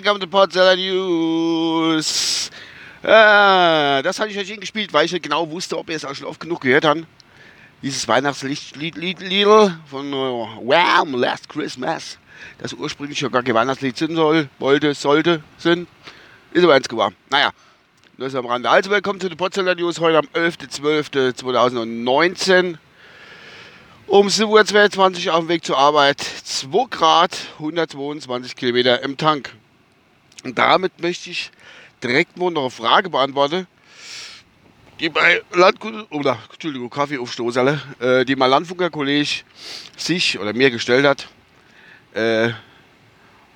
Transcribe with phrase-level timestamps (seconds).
[0.00, 2.47] Welcome to Podzella News.
[3.02, 6.16] Ah, das hatte ich euch gespielt, weil ich nicht genau wusste, ob ihr es auch
[6.16, 7.04] schon oft genug gehört habt.
[7.80, 9.20] Dieses Weihnachtslied Lied,
[9.88, 11.14] von uh, Wham!
[11.14, 12.18] Last Christmas,
[12.58, 15.86] das ursprünglich ja gar kein Weihnachtslied sein soll, wollte, sollte, sind,
[16.50, 17.14] ist aber eins geworden.
[17.30, 17.52] Naja,
[18.16, 18.68] nur ist am Rande.
[18.68, 22.78] Also, willkommen zu den Podzella News heute am 11.12.2019.
[24.08, 26.20] Um 7.22 Uhr auf dem Weg zur Arbeit.
[26.20, 29.54] 2 Grad, 122 Kilometer im Tank.
[30.42, 31.52] Und damit möchte ich
[32.02, 33.66] direkt mal noch eine Frage beantworten,
[35.00, 39.42] die bei Landgut oder Entschuldigung, Kaffeeaufstoßerle, äh, die mein Landfunkerkollege
[39.96, 41.28] sich oder mir gestellt hat,
[42.14, 42.50] äh,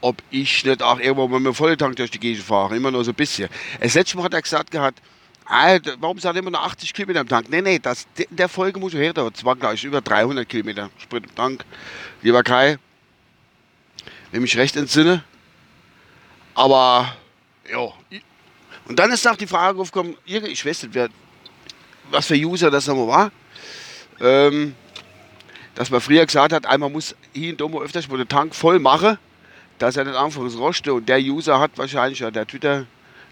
[0.01, 3.05] ob ich nicht auch irgendwo mit einem vollen Tank durch die Gegend fahre, immer nur
[3.05, 3.49] so ein bisschen.
[3.81, 5.01] Das letzte Mal hat er gesagt gehabt,
[5.45, 7.49] Alter, warum sagt er immer noch 80 Kilometer am Tank?
[7.51, 10.91] Nee, nee, das, in der Folge muss ich her, das war gleich über 300 Kilometer
[10.99, 11.65] Sprit im Tank.
[12.23, 12.79] Lieber Kai,
[14.31, 15.25] wenn ich recht entsinne.
[16.55, 17.17] Aber,
[17.71, 17.93] ja.
[18.93, 21.09] Und dann ist auch die Frage aufgekommen, ich weiß nicht, wer,
[22.11, 23.33] was für User das nochmal war.
[24.21, 24.75] Ähm,
[25.75, 28.79] dass man früher gesagt hat, einmal muss hier in Domo öfters mal den Tank voll
[28.79, 29.17] machen,
[29.79, 30.93] dass er nicht anfangs roste.
[30.93, 32.85] Und der User hat wahrscheinlich, ja, der Twitter,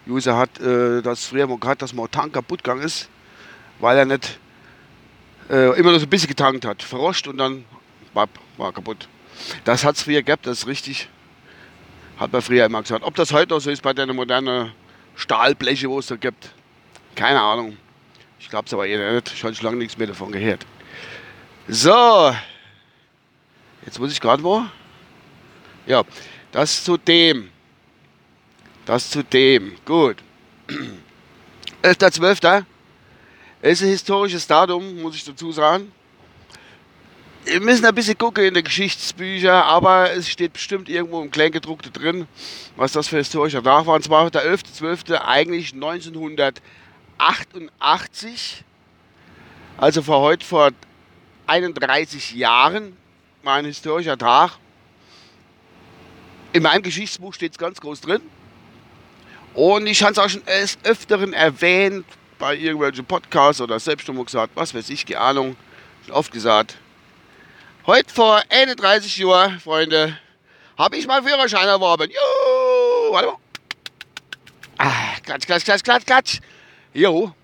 [0.08, 3.10] User hat äh, das früher mal gehabt, dass mal Tank kaputt gegangen ist,
[3.80, 4.38] weil er nicht
[5.50, 6.82] äh, immer nur so ein bisschen getankt hat.
[6.82, 7.66] Verroscht und dann
[8.14, 9.08] war, war kaputt.
[9.64, 11.10] Das hat es früher gehabt, das ist richtig.
[12.18, 13.04] Hat man früher immer gesagt.
[13.04, 14.72] Ob das heute noch so ist bei den modernen
[15.20, 16.50] Stahlbleche, wo es da gibt,
[17.14, 17.76] keine Ahnung.
[18.38, 19.32] Ich glaube es aber eher nicht.
[19.32, 20.66] Ich habe schon lange nichts mehr davon gehört.
[21.68, 22.34] So,
[23.84, 24.64] jetzt muss ich gerade wo.
[25.86, 26.02] Ja,
[26.52, 27.50] das zu dem.
[28.86, 29.76] Das zu dem.
[29.84, 30.16] Gut.
[31.82, 32.64] 11.12.
[33.62, 35.92] ist ein historisches Datum, muss ich dazu sagen.
[37.44, 41.90] Wir müssen ein bisschen gucken in den Geschichtsbüchern, aber es steht bestimmt irgendwo im Kleingedruckte
[41.90, 42.26] drin,
[42.76, 43.94] was das für historischer Tag war.
[43.94, 45.14] Und zwar der 11.12.
[45.14, 48.64] eigentlich 1988.
[49.78, 50.72] Also vor heute vor
[51.46, 52.94] 31 Jahren
[53.42, 54.58] war ein historischer Tag.
[56.52, 58.20] In meinem Geschichtsbuch steht es ganz groß drin.
[59.54, 60.42] Und ich habe es auch schon
[60.84, 62.04] Öfteren erwähnt,
[62.38, 65.56] bei irgendwelchen Podcasts oder selbst schon mal gesagt, was weiß ich, keine Ahnung,
[66.04, 66.78] schon oft gesagt.
[67.90, 70.16] Heute vor 31 Jahren, Freunde,
[70.78, 72.08] habe ich meinen Führerschein erworben.
[72.08, 73.36] Jo, warte mal.
[74.78, 76.40] Ah, klatsch, klatsch, klatsch, klatsch, klatsch.
[76.94, 77.34] Jo.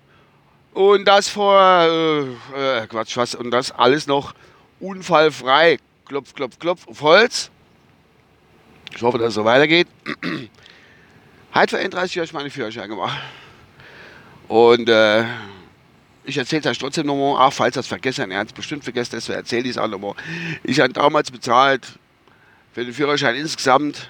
[0.73, 4.33] Und das vor, äh, äh, Quatsch, was, und das alles noch
[4.79, 5.79] unfallfrei.
[6.05, 7.51] Klopf, klopf, klopf auf Holz.
[8.95, 9.89] Ich hoffe, dass es so weitergeht.
[11.53, 13.19] Halt vor 31 Jahren meine Führerschein gemacht.
[14.47, 15.25] Und äh,
[16.27, 19.11] ich erzähle es euch trotzdem nochmal, auch falls das vergessen, er hat es bestimmt vergessen,
[19.13, 20.13] deswegen erzähle ich es auch nochmal.
[20.63, 21.87] Ich habe damals bezahlt
[22.73, 24.09] für den Führerschein insgesamt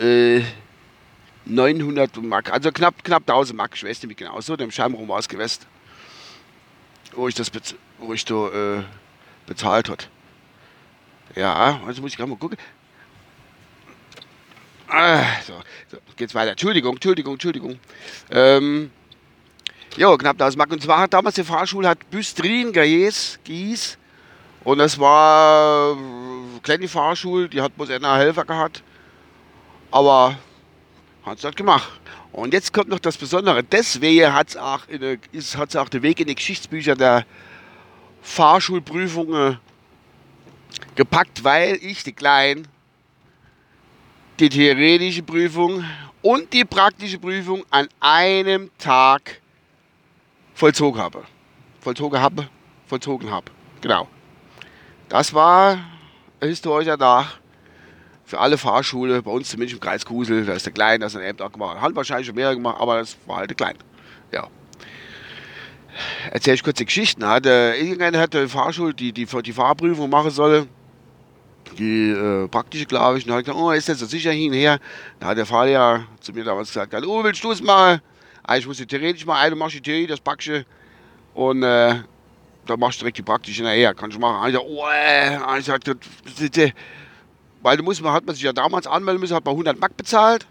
[0.00, 0.42] äh,
[1.44, 5.08] 900 Mark, also knapp, knapp 1000 Mark, ich weiß nicht wie genau, so dem Scheinraum
[5.08, 5.64] war es gewesen,
[7.12, 7.52] wo ich das,
[7.98, 8.82] wo ich da äh,
[9.46, 10.08] bezahlt hat.
[11.36, 12.58] Ja, also muss ich gerade mal gucken.
[14.88, 15.52] Ah, so,
[15.88, 16.52] so, geht's weiter.
[16.52, 17.78] Entschuldigung, Entschuldigung, Entschuldigung.
[18.30, 18.90] Ähm,
[19.96, 20.70] ja, knapp das Mark.
[20.70, 23.98] Und zwar hat damals die Fahrschule hat Büstrin Gaies, Gies.
[24.64, 28.82] Und das war eine kleine Fahrschule, die hat bloß einer Helfer gehabt.
[29.90, 30.36] Aber
[31.24, 31.90] hat es halt gemacht.
[32.32, 33.62] Und jetzt kommt noch das Besondere.
[33.64, 34.82] Deswegen hat es auch,
[35.76, 37.24] auch den Weg in die Geschichtsbücher der
[38.22, 39.58] Fahrschulprüfungen
[40.94, 42.68] gepackt, weil ich, die Kleinen,
[44.38, 45.84] die theoretische Prüfung
[46.22, 49.40] und die praktische Prüfung an einem Tag
[50.58, 51.22] vollzogen habe.
[51.80, 52.48] Vollzogen habe,
[52.86, 53.46] vollzogen habe.
[53.80, 54.08] Genau.
[55.08, 55.78] Das war
[56.40, 57.38] historischer Tag
[58.24, 60.44] für alle Fahrschule, bei uns zumindest im Kreis Kusel.
[60.44, 61.80] Da ist der Klein, das ist ein Tag gemacht.
[61.80, 63.76] Hat wahrscheinlich schon mehrere gemacht, aber das war halt der Klein.
[64.32, 64.48] Ja.
[66.30, 67.24] Erzähle ich kurz die Geschichten.
[67.24, 70.66] Hatte, irgendeiner hat die Fahrschule, die, die die Fahrprüfung machen soll,
[71.78, 73.26] die äh, praktische, glaube ich.
[73.26, 74.80] Und hat gesagt, oh, ist das so sicher hin und her?
[75.20, 78.02] Da hat der Fahrlehrer zu mir damals gesagt, oh, willst du es mal?
[78.50, 80.64] Ah, ich muss die theoretisch mal, eine machst die Theorie, das Praktische.
[81.34, 81.96] Und äh,
[82.64, 83.92] dann machst du direkt die praktische nachher.
[83.92, 84.42] Kannst du machen.
[84.42, 84.86] Also, oh,
[85.60, 85.96] sagte,
[87.60, 90.46] weil du musst, hat man sich ja damals anmelden müssen, hat man 100 Mark bezahlt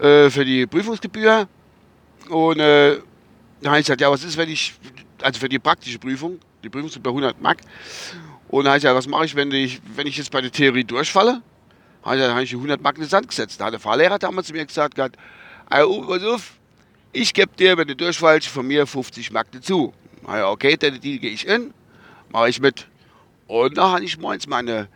[0.00, 1.46] äh, für die Prüfungsgebühr.
[2.28, 2.98] Und äh,
[3.60, 4.74] dann habe ich gesagt, ja, was ist, wenn ich,
[5.22, 7.58] also für die praktische Prüfung, die Prüfung sind bei 100 Mark.
[8.48, 10.50] Und dann habe ich gesagt, was mache ich, wenn ich, wenn ich jetzt bei der
[10.50, 11.40] Theorie durchfalle?
[12.02, 13.60] Dann habe ich die 100 Mark in den Sand gesetzt.
[13.60, 15.16] Da hat der Fahrlehrer damals zu mir gesagt, gehabt,
[15.70, 16.54] oh, pass auf,
[17.14, 19.94] ich gebe dir, wenn du durchfallst, von mir 50 Mark dazu.
[20.26, 21.72] Na ja, okay, dann die gehe ich in,
[22.30, 22.88] mache ich mit.
[23.46, 24.88] Und da habe ich morgens meine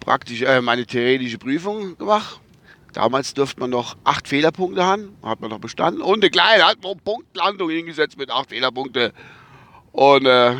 [0.00, 2.40] praktische, äh, meine theoretische Prüfung gemacht.
[2.92, 6.02] Damals durfte man noch acht Fehlerpunkte haben, hat man noch bestanden.
[6.02, 9.12] Und eine kleine hat man Punktlandung hingesetzt mit acht Fehlerpunkten.
[9.92, 10.56] Und äh,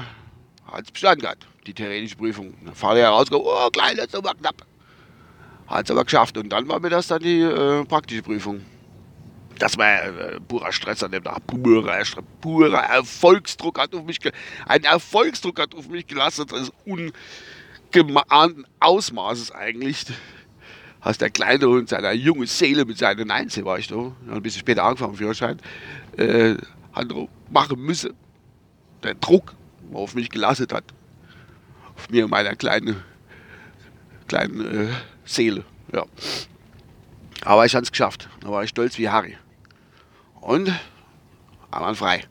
[0.71, 2.55] hat es bestanden gehabt, die theoretische Prüfung.
[2.65, 4.67] Dann fahre ich rausgekommen, oh, klein, das ist aber knapp.
[5.67, 6.39] Hat es aber geschafft.
[6.39, 8.63] Und dann war mir das dann die äh, praktische Prüfung.
[9.59, 11.47] Das war äh, purer Stress an dem Tag.
[11.47, 12.01] Purer,
[12.41, 14.19] purer Erfolgsdruck hat auf mich,
[14.67, 16.53] ein Erfolgsdruck hat auf mich gelastet.
[16.53, 20.07] Das ist ungeahnten Ausmaßes eigentlich.
[21.01, 24.61] Hast der kleine und seine junge Seele mit seinen 19 war ich da, ein bisschen
[24.61, 25.59] später angefangen, Führerschein,
[26.17, 26.55] äh,
[26.93, 27.07] hat
[27.51, 28.15] machen müssen.
[29.03, 29.55] Der Druck,
[29.91, 30.85] der auf mich gelastet hat.
[31.97, 33.03] Auf mir und meiner kleinen,
[34.27, 34.93] kleinen äh,
[35.25, 35.65] Seele.
[35.93, 36.05] Ja.
[37.45, 38.29] Aber ich habe es geschafft.
[38.41, 39.37] Da war ich stolz wie Harry.
[40.41, 40.73] Und
[41.71, 42.25] waren frei.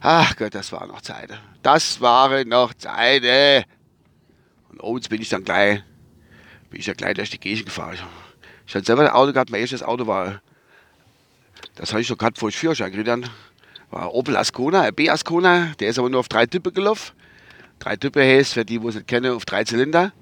[0.00, 1.30] Ach Gott, das war noch Zeit.
[1.62, 3.64] Das waren noch Zeiten.
[4.68, 5.82] Und abends bin ich dann gleich,
[6.70, 7.98] bin ich ja gleich durch die Gegend gefahren.
[8.66, 10.40] Ich hatte selber ein Auto gehabt, mein erstes Auto war,
[11.74, 13.22] das habe ich noch gehabt, bevor ich Führerschein gekriegt habe,
[13.90, 17.12] war Opel Ascona, ein B Ascona, der ist aber nur auf drei Typen gelaufen.
[17.78, 20.12] Drei Typen heißt, für die, die es nicht kennen, auf drei Zylinder.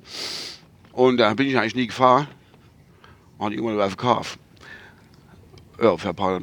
[0.93, 2.29] Und da bin ich eigentlich nie gefahren.
[3.39, 4.39] Und irgendwann war verkauft.
[5.81, 6.41] Ja, für ein paar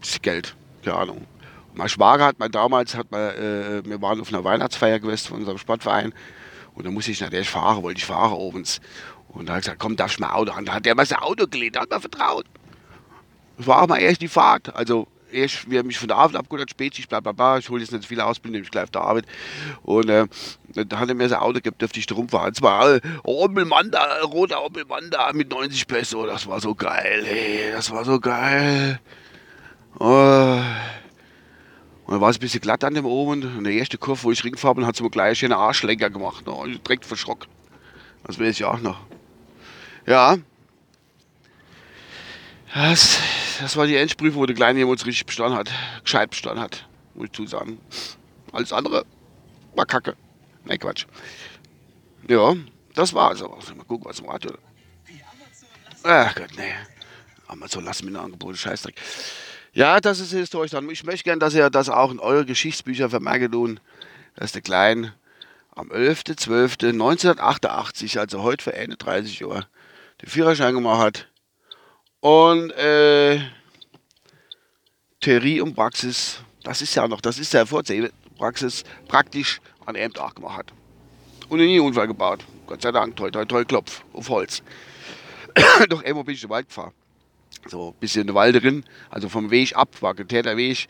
[0.00, 1.26] bisschen Geld, keine Ahnung.
[1.74, 5.38] mein Schwager hat man damals, hat man, äh, wir waren auf einer Weihnachtsfeier gewesen von
[5.38, 6.14] unserem Sportverein.
[6.74, 8.80] Und da musste ich natürlich fahren, wollte ich fahren abends.
[9.28, 10.64] Und da hat gesagt, komm, darfst du mal Auto an?
[10.64, 12.46] Da hat der mal sein Auto gelehnt, da hat mir vertraut.
[13.58, 14.74] Das war auch mal erst die Fahrt.
[14.74, 17.92] Also wir haben mich von der Arbeit abgeholt, Spätschicht, bla bla bla, ich hole jetzt
[17.92, 19.26] nicht so viele Ausbildung, ich gleich auf der Arbeit.
[19.82, 20.26] Und äh,
[20.74, 22.52] da hat er mir sein Auto gegeben, dürfte ich da rumfahren.
[22.52, 27.72] Es war äh, Manda, roter Opel Manda mit 90 Peso, das war so geil, ey,
[27.72, 29.00] das war so geil.
[29.98, 30.60] Oh.
[32.08, 34.32] Und dann war es ein bisschen glatt an dem oben und der erste Kurve, wo
[34.32, 36.42] ich ringgefahren bin, hat es mir gleich einen Arschlenker gemacht.
[36.46, 37.50] Da ich direkt verschrocken.
[38.24, 38.98] Das weiß ich auch noch.
[40.06, 40.38] Ja.
[42.72, 43.18] Das
[43.60, 45.70] das war die Endprüfung, wo der Kleine jemand richtig bestanden hat.
[46.02, 47.78] Gescheit bestanden hat, muss ich zu sagen.
[48.52, 49.04] Alles andere
[49.74, 50.16] war kacke.
[50.64, 51.04] Nein, Quatsch.
[52.28, 52.54] Ja,
[52.94, 53.48] das war also.
[53.48, 54.52] Mal gucken, was im Radio.
[56.02, 56.74] Ach Gott, nee.
[57.46, 58.96] Amazon, lass mir ein Angebot, Scheißdreck.
[59.72, 60.88] Ja, das ist historisch dann.
[60.90, 63.78] Ich möchte gerne, dass ihr das auch in eure Geschichtsbücher vermerken tun,
[64.34, 65.14] dass der Kleine
[65.74, 69.66] am 11.12.1988, also heute für 31 Jahre,
[70.20, 71.28] den Führerschein gemacht hat
[72.20, 73.40] und äh,
[75.20, 80.12] Theorie und Praxis, das ist ja noch, das ist ja Vorzeichen, Praxis praktisch an einem
[80.12, 80.72] Tag gemacht hat.
[81.48, 82.44] Und nie Unfall gebaut.
[82.66, 84.62] Gott sei Dank, toi, toi, toi, Klopf, auf Holz.
[85.88, 86.92] Doch immer bin ich in den Wald gefahren.
[87.66, 90.86] So ein bisschen in den Wald drin, also vom Weg ab, war getäter Weg.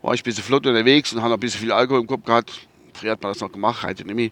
[0.00, 2.24] War ich ein bisschen flott unterwegs und habe noch ein bisschen viel Alkohol im Kopf
[2.24, 2.66] gehabt.
[2.94, 4.30] Früher hat man das noch gemacht, heute nicht mehr.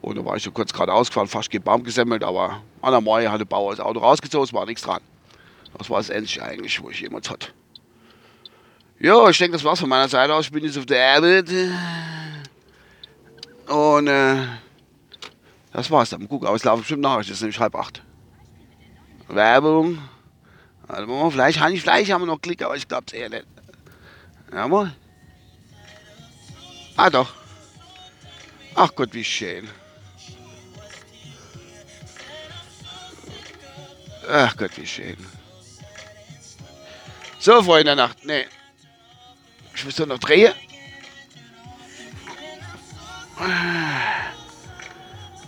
[0.00, 3.00] Und da war ich so kurz gerade ausgefahren, fast gegen Baum gesammelt, aber an der
[3.00, 5.00] Mai hat der Bauer das Auto rausgezogen, es war nichts dran.
[5.78, 7.48] Das war das Einzige eigentlich, wo ich jemals hatte.
[8.98, 10.46] Ja, ich denke, das war's von meiner Seite aus.
[10.46, 11.50] Ich bin jetzt auf der Arbeit.
[13.66, 14.46] Und äh,
[15.72, 16.28] das war's dann.
[16.28, 17.18] Guck, aber es laufen bestimmt nach.
[17.18, 18.02] Es ist nämlich halb acht.
[19.28, 19.98] Werbung.
[20.86, 23.46] Also, vielleicht vielleicht haben wir noch Klick, aber ich glaube es eher nicht.
[24.52, 24.92] Jawohl.
[26.96, 27.32] Ah, doch.
[28.74, 29.68] Ach Gott, wie schön.
[34.30, 35.16] Ach Gott, wie schön.
[37.42, 38.24] So, Freunde der Nacht.
[38.24, 38.44] Nee.
[39.74, 40.52] Ich muss doch noch drehen.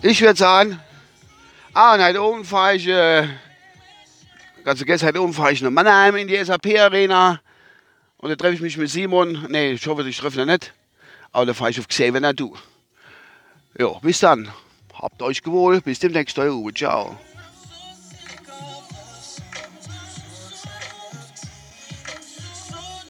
[0.03, 0.81] Ich würde sagen,
[1.73, 3.29] ah, und heute oben fahre ich, äh,
[4.65, 7.41] ganz vergessen, heute oben fahre ich nach Mannheim in die SAP-Arena.
[8.17, 9.47] Und da treffe ich mich mit Simon.
[9.49, 10.75] Nee, ich hoffe, ich treffe ihn nicht.
[11.31, 12.57] Aber da fahre ich auf Xavier du.
[13.79, 14.51] Ja, bis dann.
[15.01, 15.81] Habt euch gewohl.
[15.81, 16.75] Bis demnächst, euer Uwe.
[16.75, 17.17] Ciao.